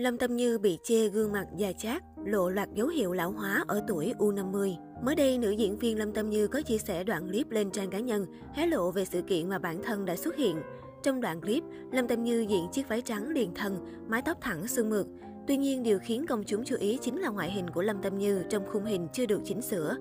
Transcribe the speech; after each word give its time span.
Lâm 0.00 0.18
Tâm 0.18 0.36
Như 0.36 0.58
bị 0.58 0.78
chê 0.82 1.08
gương 1.08 1.32
mặt 1.32 1.46
già 1.56 1.72
chát, 1.72 2.02
lộ 2.24 2.48
loạt 2.48 2.68
dấu 2.74 2.88
hiệu 2.88 3.12
lão 3.12 3.30
hóa 3.30 3.64
ở 3.68 3.82
tuổi 3.88 4.14
U50. 4.18 4.74
Mới 5.04 5.14
đây, 5.14 5.38
nữ 5.38 5.50
diễn 5.50 5.78
viên 5.78 5.98
Lâm 5.98 6.12
Tâm 6.12 6.30
Như 6.30 6.48
có 6.48 6.62
chia 6.62 6.78
sẻ 6.78 7.04
đoạn 7.04 7.28
clip 7.28 7.50
lên 7.50 7.70
trang 7.70 7.90
cá 7.90 7.98
nhân, 7.98 8.26
hé 8.54 8.66
lộ 8.66 8.90
về 8.90 9.04
sự 9.04 9.22
kiện 9.22 9.48
mà 9.48 9.58
bản 9.58 9.82
thân 9.82 10.04
đã 10.04 10.16
xuất 10.16 10.36
hiện. 10.36 10.56
Trong 11.02 11.20
đoạn 11.20 11.40
clip, 11.40 11.62
Lâm 11.92 12.08
Tâm 12.08 12.24
Như 12.24 12.46
diện 12.48 12.68
chiếc 12.72 12.88
váy 12.88 13.02
trắng 13.02 13.28
liền 13.28 13.54
thân, 13.54 13.76
mái 14.08 14.22
tóc 14.22 14.38
thẳng 14.40 14.66
sương 14.66 14.90
mượt. 14.90 15.06
Tuy 15.46 15.56
nhiên, 15.56 15.82
điều 15.82 15.98
khiến 15.98 16.26
công 16.26 16.44
chúng 16.44 16.64
chú 16.64 16.76
ý 16.76 16.98
chính 17.02 17.20
là 17.20 17.28
ngoại 17.28 17.50
hình 17.50 17.70
của 17.70 17.82
Lâm 17.82 18.02
Tâm 18.02 18.18
Như 18.18 18.42
trong 18.48 18.66
khung 18.66 18.84
hình 18.84 19.08
chưa 19.12 19.26
được 19.26 19.40
chỉnh 19.44 19.62
sửa. 19.62 19.96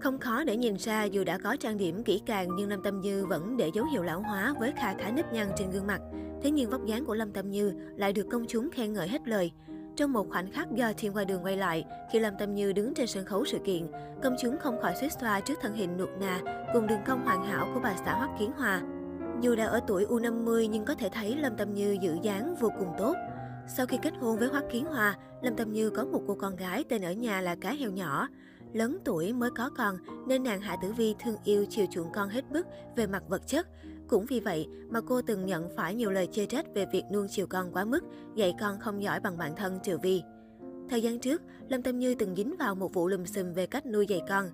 Không 0.00 0.18
khó 0.18 0.44
để 0.44 0.56
nhìn 0.56 0.76
ra 0.76 1.04
dù 1.04 1.24
đã 1.24 1.38
có 1.38 1.56
trang 1.56 1.78
điểm 1.78 2.04
kỹ 2.04 2.20
càng 2.26 2.48
nhưng 2.56 2.68
Lâm 2.68 2.82
Tâm 2.82 3.00
Như 3.00 3.26
vẫn 3.26 3.56
để 3.56 3.70
dấu 3.74 3.84
hiệu 3.84 4.02
lão 4.02 4.20
hóa 4.20 4.54
với 4.60 4.72
kha 4.76 4.94
khá 4.98 5.10
nếp 5.10 5.32
nhăn 5.32 5.48
trên 5.58 5.70
gương 5.70 5.86
mặt. 5.86 6.00
Thế 6.44 6.50
nhưng 6.50 6.70
vóc 6.70 6.86
dáng 6.86 7.04
của 7.04 7.14
Lâm 7.14 7.32
Tâm 7.32 7.50
Như 7.50 7.72
lại 7.96 8.12
được 8.12 8.26
công 8.30 8.44
chúng 8.48 8.70
khen 8.70 8.92
ngợi 8.92 9.08
hết 9.08 9.28
lời. 9.28 9.52
Trong 9.96 10.12
một 10.12 10.26
khoảnh 10.30 10.52
khắc 10.52 10.72
do 10.72 10.92
thiên 10.96 11.12
qua 11.12 11.24
đường 11.24 11.44
quay 11.44 11.56
lại, 11.56 11.84
khi 12.12 12.18
Lâm 12.18 12.34
Tâm 12.38 12.54
Như 12.54 12.72
đứng 12.72 12.94
trên 12.94 13.06
sân 13.06 13.24
khấu 13.24 13.44
sự 13.44 13.58
kiện, 13.64 13.86
công 14.22 14.36
chúng 14.40 14.56
không 14.58 14.80
khỏi 14.82 14.94
suýt 15.00 15.12
xoa 15.20 15.40
trước 15.40 15.54
thân 15.62 15.74
hình 15.74 15.96
nuột 15.96 16.08
nà 16.20 16.40
cùng 16.72 16.86
đường 16.86 16.98
cong 17.06 17.24
hoàn 17.24 17.44
hảo 17.44 17.70
của 17.74 17.80
bà 17.80 17.96
xã 18.04 18.14
Hoắc 18.14 18.30
Kiến 18.38 18.50
Hòa. 18.56 18.82
Dù 19.40 19.54
đã 19.54 19.66
ở 19.66 19.80
tuổi 19.86 20.04
U50 20.04 20.68
nhưng 20.68 20.84
có 20.84 20.94
thể 20.94 21.08
thấy 21.12 21.36
Lâm 21.36 21.56
Tâm 21.56 21.74
Như 21.74 21.96
giữ 22.02 22.16
dáng 22.22 22.54
vô 22.60 22.70
cùng 22.78 22.88
tốt. 22.98 23.16
Sau 23.68 23.86
khi 23.86 23.98
kết 24.02 24.14
hôn 24.20 24.38
với 24.38 24.48
Hoắc 24.48 24.64
Kiến 24.72 24.84
Hòa, 24.84 25.16
Lâm 25.42 25.56
Tâm 25.56 25.72
Như 25.72 25.90
có 25.90 26.04
một 26.04 26.22
cô 26.26 26.34
con 26.34 26.56
gái 26.56 26.84
tên 26.88 27.02
ở 27.02 27.12
nhà 27.12 27.40
là 27.40 27.54
Cá 27.54 27.72
Heo 27.72 27.90
Nhỏ. 27.90 28.28
Lớn 28.72 28.98
tuổi 29.04 29.32
mới 29.32 29.50
có 29.50 29.70
con 29.76 29.96
nên 30.26 30.42
nàng 30.42 30.60
Hạ 30.60 30.76
Tử 30.82 30.92
Vi 30.92 31.14
thương 31.24 31.36
yêu 31.44 31.66
chiều 31.70 31.86
chuộng 31.90 32.12
con 32.12 32.28
hết 32.28 32.44
mức 32.50 32.66
về 32.96 33.06
mặt 33.06 33.22
vật 33.28 33.46
chất. 33.46 33.68
Cũng 34.14 34.26
vì 34.26 34.40
vậy 34.40 34.68
mà 34.90 35.00
cô 35.00 35.22
từng 35.22 35.46
nhận 35.46 35.68
phải 35.76 35.94
nhiều 35.94 36.10
lời 36.10 36.28
chê 36.32 36.46
trách 36.46 36.66
về 36.74 36.86
việc 36.92 37.02
nuông 37.12 37.26
chiều 37.30 37.46
con 37.46 37.72
quá 37.72 37.84
mức, 37.84 38.00
dạy 38.34 38.54
con 38.60 38.78
không 38.80 39.02
giỏi 39.02 39.20
bằng 39.20 39.38
bản 39.38 39.56
thân 39.56 39.78
Triệu 39.82 39.98
Vi. 39.98 40.22
Thời 40.90 41.02
gian 41.02 41.18
trước, 41.18 41.42
Lâm 41.68 41.82
Tâm 41.82 41.98
Như 41.98 42.14
từng 42.14 42.34
dính 42.34 42.56
vào 42.58 42.74
một 42.74 42.94
vụ 42.94 43.08
lùm 43.08 43.24
xùm 43.24 43.52
về 43.52 43.66
cách 43.66 43.86
nuôi 43.86 44.06
dạy 44.06 44.20
con. 44.28 44.46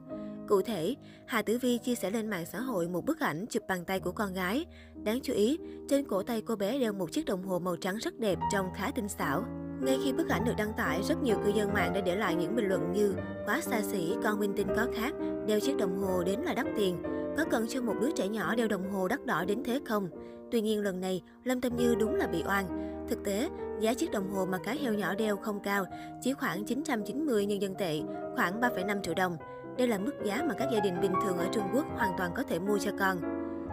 Cụ 0.49 0.63
thể, 0.63 0.95
Hà 1.27 1.43
Tử 1.43 1.59
Vi 1.59 1.79
chia 1.79 1.95
sẻ 1.95 2.11
lên 2.11 2.31
mạng 2.31 2.47
xã 2.47 2.61
hội 2.61 2.89
một 2.89 3.07
bức 3.07 3.21
ảnh 3.21 3.47
chụp 3.51 3.63
bàn 3.69 3.85
tay 3.85 4.01
của 4.01 4.13
con 4.13 4.35
gái. 4.35 4.67
Đáng 5.05 5.21
chú 5.23 5.33
ý, 5.33 5.59
trên 5.89 6.05
cổ 6.05 6.23
tay 6.23 6.43
cô 6.43 6.57
bé 6.57 6.79
đeo 6.79 6.93
một 6.93 7.13
chiếc 7.13 7.27
đồng 7.27 7.43
hồ 7.43 7.59
màu 7.59 7.77
trắng 7.77 7.97
rất 7.97 8.19
đẹp, 8.19 8.39
trông 8.53 8.67
khá 8.75 8.91
tinh 8.95 9.09
xảo. 9.09 9.45
Ngay 9.81 9.99
khi 10.05 10.13
bức 10.13 10.29
ảnh 10.29 10.45
được 10.45 10.55
đăng 10.59 10.73
tải, 10.77 11.03
rất 11.03 11.23
nhiều 11.23 11.37
cư 11.45 11.51
dân 11.51 11.73
mạng 11.73 11.93
đã 11.95 12.01
để 12.01 12.17
lại 12.17 12.35
những 12.35 12.57
bình 12.57 12.69
luận 12.69 12.93
như 12.93 13.15
quá 13.47 13.61
xa 13.61 13.83
xỉ, 13.83 14.15
con 14.25 14.41
minh 14.41 14.53
tinh 14.57 14.69
có 14.77 14.87
khác, 14.95 15.15
đeo 15.47 15.61
chiếc 15.61 15.77
đồng 15.77 15.99
hồ 15.99 16.23
đến 16.23 16.41
là 16.41 16.55
đắt 16.55 16.67
tiền. 16.77 17.03
Có 17.37 17.45
cần 17.51 17.67
cho 17.69 17.83
một 17.83 17.95
đứa 18.01 18.11
trẻ 18.11 18.29
nhỏ 18.29 18.55
đeo 18.55 18.69
đồng 18.69 18.91
hồ 18.91 19.09
đắt 19.09 19.27
đỏ 19.27 19.45
đến 19.45 19.63
thế 19.65 19.81
không? 19.85 20.09
Tuy 20.51 20.61
nhiên 20.61 20.83
lần 20.83 21.01
này, 21.01 21.23
Lâm 21.45 21.61
Tâm 21.61 21.77
Như 21.77 21.95
đúng 21.95 22.15
là 22.15 22.27
bị 22.27 22.43
oan. 22.49 22.67
Thực 23.09 23.25
tế, 23.25 23.49
giá 23.81 23.95
chiếc 23.95 24.11
đồng 24.11 24.31
hồ 24.31 24.47
mà 24.47 24.59
cá 24.59 24.73
heo 24.73 24.95
nhỏ 24.95 25.15
đeo 25.15 25.37
không 25.37 25.61
cao, 25.61 25.85
chỉ 26.21 26.33
khoảng 26.33 26.65
990 26.65 27.47
nhân 27.47 27.63
dân 27.63 27.75
tệ, 27.75 28.01
khoảng 28.37 28.61
3,5 28.61 29.03
triệu 29.03 29.15
đồng. 29.15 29.37
Đây 29.79 29.89
là 29.89 29.99
mức 29.99 30.13
giá 30.25 30.43
mà 30.49 30.55
các 30.55 30.69
gia 30.73 30.81
đình 30.81 31.01
bình 31.01 31.13
thường 31.25 31.39
ở 31.39 31.47
Trung 31.53 31.65
Quốc 31.75 31.85
hoàn 31.97 32.13
toàn 32.19 32.31
có 32.37 32.43
thể 32.43 32.59
mua 32.59 32.79
cho 32.79 32.91
con. 32.99 33.17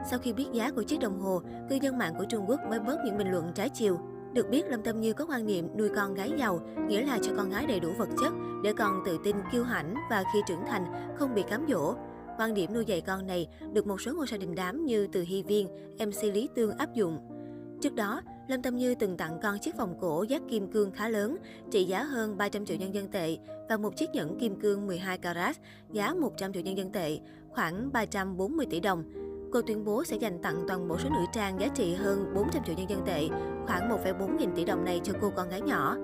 Sau 0.10 0.20
khi 0.20 0.34
biết 0.34 0.48
giá 0.54 0.72
của 0.72 0.84
chiếc 0.84 1.00
đồng 1.00 1.20
hồ, 1.20 1.42
cư 1.70 1.76
dân 1.82 1.98
mạng 1.98 2.14
của 2.18 2.26
Trung 2.30 2.46
Quốc 2.48 2.60
mới 2.70 2.80
bớt 2.80 2.98
những 3.06 3.18
bình 3.18 3.32
luận 3.32 3.52
trái 3.56 3.70
chiều. 3.70 4.00
Được 4.34 4.50
biết, 4.50 4.66
Lâm 4.70 4.82
Tâm 4.82 5.00
Như 5.00 5.14
có 5.14 5.26
quan 5.26 5.46
niệm 5.46 5.78
nuôi 5.78 5.90
con 5.96 6.14
gái 6.14 6.32
giàu, 6.38 6.60
nghĩa 6.88 7.06
là 7.06 7.20
cho 7.22 7.32
con 7.38 7.50
gái 7.50 7.66
đầy 7.68 7.80
đủ 7.80 7.90
vật 7.98 8.10
chất 8.22 8.34
để 8.64 8.74
con 8.74 9.04
tự 9.06 9.18
tin, 9.24 9.36
kiêu 9.52 9.64
hãnh 9.64 9.96
và 10.10 10.24
khi 10.34 10.40
trưởng 10.48 10.66
thành 10.68 10.86
không 11.16 11.36
bị 11.36 11.44
cám 11.50 11.66
dỗ. 11.70 11.96
Quan 12.38 12.54
điểm 12.54 12.74
nuôi 12.74 12.86
dạy 12.86 13.02
con 13.02 13.28
này 13.28 13.48
được 13.74 13.88
một 13.88 14.02
số 14.02 14.14
ngôi 14.14 14.28
sao 14.28 14.40
đình 14.40 14.56
đám 14.56 14.86
như 14.86 15.08
Từ 15.08 15.22
Hy 15.22 15.44
Viên, 15.44 15.68
MC 16.00 16.24
Lý 16.24 16.50
Tương 16.56 16.78
áp 16.78 16.94
dụng. 16.94 17.20
Trước 17.82 17.96
đó, 17.96 18.22
Lâm 18.48 18.62
Tâm 18.62 18.76
Như 18.76 18.96
từng 18.96 19.18
tặng 19.18 19.40
con 19.44 19.60
chiếc 19.60 19.78
vòng 19.78 19.98
cổ 20.02 20.24
giác 20.24 20.42
kim 20.50 20.72
cương 20.72 20.92
khá 20.92 21.10
lớn, 21.10 21.38
trị 21.72 21.84
giá 21.84 22.04
hơn 22.04 22.38
300 22.38 22.66
triệu 22.66 22.78
nhân 22.78 22.94
dân 22.94 23.08
tệ 23.08 23.38
và 23.70 23.78
một 23.78 23.98
chiếc 23.98 24.10
nhẫn 24.14 24.40
kim 24.40 24.60
cương 24.60 24.88
12 24.88 25.18
carat 25.18 25.58
giá 25.92 26.14
100 26.14 26.54
triệu 26.54 26.64
nhân 26.64 26.78
dân 26.78 26.92
tệ, 26.92 27.20
khoảng 27.50 27.92
340 27.94 28.66
tỷ 28.70 28.80
đồng. 28.80 29.04
Cô 29.52 29.62
tuyên 29.62 29.86
bố 29.86 30.04
sẽ 30.04 30.16
dành 30.16 30.42
tặng 30.42 30.66
toàn 30.68 30.88
bộ 30.88 30.98
số 30.98 31.10
nữ 31.10 31.26
trang 31.34 31.60
giá 31.60 31.68
trị 31.68 31.94
hơn 31.94 32.34
400 32.36 32.64
triệu 32.64 32.76
nhân 32.76 32.90
dân 32.90 33.06
tệ, 33.06 33.28
khoảng 33.66 33.90
1,4 33.90 34.38
nghìn 34.38 34.56
tỷ 34.56 34.66
đồng 34.66 34.86
này 34.86 35.02
cho 35.04 35.14
cô 35.22 35.32
con 35.36 35.50
gái 35.50 35.62
nhỏ. 35.62 35.98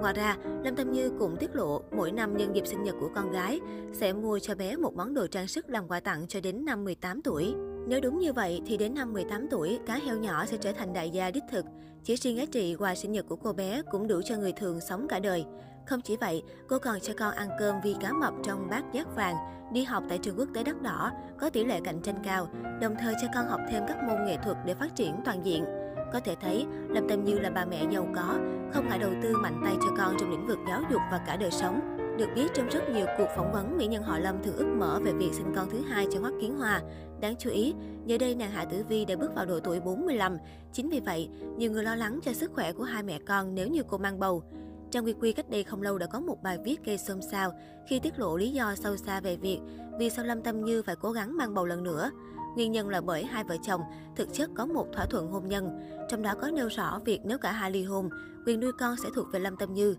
Ngoài 0.00 0.14
ra, 0.14 0.36
Lâm 0.64 0.76
Tâm 0.76 0.92
Như 0.92 1.10
cũng 1.18 1.36
tiết 1.36 1.56
lộ 1.56 1.82
mỗi 1.96 2.12
năm 2.12 2.36
nhân 2.36 2.54
dịp 2.54 2.66
sinh 2.66 2.82
nhật 2.82 2.94
của 3.00 3.10
con 3.14 3.32
gái 3.32 3.60
sẽ 3.92 4.12
mua 4.12 4.38
cho 4.38 4.54
bé 4.54 4.76
một 4.76 4.94
món 4.94 5.14
đồ 5.14 5.26
trang 5.26 5.48
sức 5.48 5.70
làm 5.70 5.88
quà 5.88 6.00
tặng 6.00 6.26
cho 6.28 6.40
đến 6.40 6.64
năm 6.64 6.84
18 6.84 7.22
tuổi. 7.22 7.54
Nếu 7.88 8.00
đúng 8.00 8.18
như 8.18 8.32
vậy 8.32 8.60
thì 8.66 8.76
đến 8.76 8.94
năm 8.94 9.12
18 9.12 9.48
tuổi, 9.50 9.78
cá 9.86 9.94
heo 9.94 10.16
nhỏ 10.16 10.46
sẽ 10.46 10.56
trở 10.56 10.72
thành 10.72 10.92
đại 10.92 11.10
gia 11.10 11.30
đích 11.30 11.42
thực. 11.50 11.64
Chỉ 12.04 12.16
riêng 12.16 12.36
giá 12.36 12.44
trị 12.52 12.76
quà 12.78 12.94
sinh 12.94 13.12
nhật 13.12 13.26
của 13.28 13.36
cô 13.36 13.52
bé 13.52 13.82
cũng 13.90 14.08
đủ 14.08 14.20
cho 14.24 14.36
người 14.36 14.52
thường 14.52 14.80
sống 14.80 15.06
cả 15.08 15.18
đời. 15.18 15.44
Không 15.86 16.00
chỉ 16.00 16.16
vậy, 16.16 16.42
cô 16.68 16.78
còn 16.78 17.00
cho 17.00 17.12
con 17.18 17.34
ăn 17.34 17.48
cơm 17.58 17.74
vi 17.84 17.96
cá 18.00 18.12
mập 18.12 18.34
trong 18.42 18.70
bát 18.70 18.84
giác 18.92 19.16
vàng, 19.16 19.36
đi 19.72 19.84
học 19.84 20.04
tại 20.08 20.18
trường 20.18 20.38
quốc 20.38 20.48
tế 20.54 20.64
đắt 20.64 20.82
đỏ, 20.82 21.10
có 21.38 21.50
tỷ 21.50 21.64
lệ 21.64 21.80
cạnh 21.84 22.00
tranh 22.02 22.22
cao, 22.24 22.48
đồng 22.80 22.94
thời 23.00 23.14
cho 23.22 23.28
con 23.34 23.48
học 23.48 23.60
thêm 23.70 23.82
các 23.88 23.96
môn 24.02 24.24
nghệ 24.26 24.36
thuật 24.44 24.56
để 24.66 24.74
phát 24.74 24.96
triển 24.96 25.14
toàn 25.24 25.44
diện. 25.44 25.79
Có 26.12 26.20
thể 26.20 26.36
thấy, 26.40 26.66
Lâm 26.88 27.08
Tâm 27.08 27.24
Như 27.24 27.38
là 27.38 27.50
bà 27.50 27.64
mẹ 27.64 27.84
giàu 27.90 28.06
có, 28.16 28.38
không 28.72 28.88
ngại 28.88 28.98
đầu 28.98 29.10
tư 29.22 29.36
mạnh 29.36 29.60
tay 29.64 29.76
cho 29.80 29.88
con 29.98 30.16
trong 30.20 30.30
lĩnh 30.30 30.46
vực 30.46 30.58
giáo 30.68 30.82
dục 30.90 31.00
và 31.10 31.20
cả 31.26 31.36
đời 31.36 31.50
sống. 31.50 31.80
Được 32.18 32.28
biết 32.34 32.50
trong 32.54 32.68
rất 32.68 32.90
nhiều 32.90 33.06
cuộc 33.18 33.26
phỏng 33.36 33.52
vấn, 33.52 33.78
mỹ 33.78 33.86
nhân 33.86 34.02
họ 34.02 34.18
Lâm 34.18 34.42
thường 34.42 34.56
ước 34.56 34.66
mở 34.78 35.00
về 35.04 35.12
việc 35.12 35.30
sinh 35.32 35.52
con 35.56 35.70
thứ 35.70 35.80
hai 35.80 36.06
cho 36.12 36.20
Hoắc 36.20 36.32
Kiến 36.40 36.58
Hoa. 36.58 36.82
Đáng 37.20 37.34
chú 37.38 37.50
ý, 37.50 37.74
giờ 38.06 38.18
đây 38.18 38.34
nàng 38.34 38.50
Hạ 38.50 38.64
Tử 38.64 38.84
Vi 38.88 39.04
đã 39.04 39.16
bước 39.16 39.34
vào 39.34 39.46
độ 39.46 39.60
tuổi 39.60 39.80
45. 39.80 40.36
Chính 40.72 40.88
vì 40.88 41.00
vậy, 41.00 41.28
nhiều 41.56 41.70
người 41.70 41.84
lo 41.84 41.94
lắng 41.94 42.20
cho 42.22 42.32
sức 42.32 42.50
khỏe 42.54 42.72
của 42.72 42.84
hai 42.84 43.02
mẹ 43.02 43.18
con 43.26 43.54
nếu 43.54 43.68
như 43.68 43.82
cô 43.88 43.98
mang 43.98 44.18
bầu. 44.20 44.42
Trang 44.90 45.04
Quy 45.04 45.12
Quy 45.12 45.32
cách 45.32 45.50
đây 45.50 45.64
không 45.64 45.82
lâu 45.82 45.98
đã 45.98 46.06
có 46.06 46.20
một 46.20 46.42
bài 46.42 46.58
viết 46.64 46.84
gây 46.84 46.98
xôn 46.98 47.22
xao 47.22 47.52
khi 47.88 47.98
tiết 47.98 48.18
lộ 48.18 48.36
lý 48.36 48.50
do 48.50 48.74
sâu 48.74 48.96
xa 48.96 49.20
về 49.20 49.36
việc 49.36 49.60
vì 49.98 50.10
sao 50.10 50.24
Lâm 50.24 50.42
Tâm 50.42 50.64
Như 50.64 50.82
phải 50.82 50.96
cố 50.96 51.12
gắng 51.12 51.36
mang 51.36 51.54
bầu 51.54 51.66
lần 51.66 51.82
nữa. 51.82 52.10
Nguyên 52.54 52.72
nhân 52.72 52.88
là 52.88 53.00
bởi 53.00 53.24
hai 53.24 53.44
vợ 53.44 53.56
chồng 53.62 53.80
thực 54.16 54.32
chất 54.32 54.50
có 54.54 54.66
một 54.66 54.86
thỏa 54.92 55.06
thuận 55.06 55.30
hôn 55.30 55.48
nhân, 55.48 55.80
trong 56.08 56.22
đó 56.22 56.34
có 56.40 56.50
nêu 56.50 56.68
rõ 56.68 57.00
việc 57.04 57.20
nếu 57.24 57.38
cả 57.38 57.52
hai 57.52 57.70
ly 57.70 57.84
hôn, 57.84 58.08
quyền 58.46 58.60
nuôi 58.60 58.72
con 58.72 58.96
sẽ 59.02 59.08
thuộc 59.14 59.26
về 59.32 59.40
Lâm 59.40 59.56
Tâm 59.56 59.74
Như. 59.74 59.96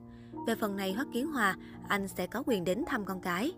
Về 0.47 0.56
phần 0.56 0.75
này 0.75 0.94
Hoắc 0.94 1.07
Kiến 1.13 1.28
Hòa, 1.28 1.56
anh 1.88 2.07
sẽ 2.07 2.28
có 2.28 2.44
quyền 2.45 2.63
đến 2.63 2.84
thăm 2.88 3.06
con 3.06 3.22
cái. 3.22 3.51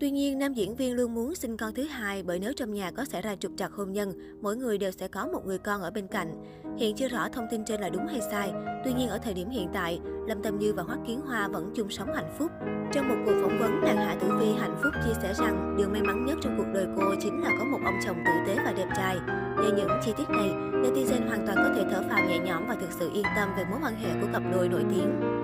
Tuy 0.00 0.10
nhiên, 0.10 0.38
nam 0.38 0.54
diễn 0.54 0.76
viên 0.76 0.94
luôn 0.94 1.14
muốn 1.14 1.34
sinh 1.34 1.56
con 1.56 1.74
thứ 1.74 1.82
hai 1.82 2.22
bởi 2.22 2.38
nếu 2.38 2.52
trong 2.52 2.72
nhà 2.74 2.90
có 2.90 3.04
xảy 3.04 3.22
ra 3.22 3.36
trục 3.36 3.52
trặc 3.56 3.72
hôn 3.72 3.92
nhân, 3.92 4.12
mỗi 4.40 4.56
người 4.56 4.78
đều 4.78 4.90
sẽ 4.90 5.08
có 5.08 5.26
một 5.26 5.46
người 5.46 5.58
con 5.58 5.82
ở 5.82 5.90
bên 5.90 6.06
cạnh. 6.06 6.34
Hiện 6.78 6.96
chưa 6.96 7.08
rõ 7.08 7.28
thông 7.28 7.46
tin 7.50 7.64
trên 7.64 7.80
là 7.80 7.88
đúng 7.88 8.06
hay 8.06 8.20
sai. 8.30 8.52
Tuy 8.84 8.92
nhiên, 8.92 9.08
ở 9.08 9.18
thời 9.18 9.34
điểm 9.34 9.48
hiện 9.50 9.68
tại, 9.72 10.00
Lâm 10.26 10.42
Tâm 10.42 10.58
Như 10.58 10.72
và 10.72 10.82
Hoắc 10.82 10.98
Kiến 11.06 11.20
Hoa 11.20 11.48
vẫn 11.48 11.72
chung 11.74 11.90
sống 11.90 12.14
hạnh 12.14 12.34
phúc. 12.38 12.50
Trong 12.92 13.08
một 13.08 13.14
cuộc 13.26 13.40
phỏng 13.42 13.58
vấn, 13.58 13.80
nàng 13.80 13.96
Hạ 13.96 14.16
Tử 14.20 14.28
Vi 14.40 14.52
hạnh 14.52 14.80
phúc 14.82 14.92
chia 15.04 15.14
sẻ 15.22 15.34
rằng 15.34 15.74
điều 15.78 15.88
may 15.88 16.02
mắn 16.02 16.26
nhất 16.26 16.38
trong 16.42 16.54
cuộc 16.58 16.70
đời 16.74 16.86
cô 16.96 17.02
chính 17.20 17.42
là 17.42 17.50
có 17.58 17.64
một 17.64 17.78
ông 17.84 17.98
chồng 18.06 18.16
tử 18.16 18.32
tế 18.46 18.62
và 18.64 18.72
đẹp 18.72 18.88
trai. 18.96 19.16
Nhờ 19.56 19.72
những 19.76 19.88
chi 20.04 20.12
tiết 20.16 20.30
này, 20.30 20.50
netizen 20.72 21.28
hoàn 21.28 21.46
toàn 21.46 21.56
có 21.56 21.74
thể 21.76 21.84
thở 21.90 22.02
phào 22.08 22.28
nhẹ 22.28 22.38
nhõm 22.38 22.66
và 22.68 22.76
thực 22.80 22.92
sự 22.98 23.10
yên 23.14 23.24
tâm 23.36 23.48
về 23.56 23.64
mối 23.70 23.78
quan 23.82 23.94
hệ 23.94 24.08
của 24.20 24.28
cặp 24.32 24.42
đôi 24.52 24.68
nổi 24.68 24.84
tiếng. 24.90 25.40